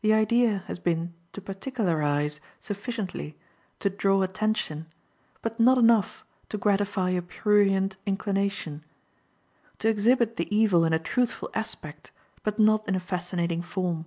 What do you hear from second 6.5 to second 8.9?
gratify a prurient inclination;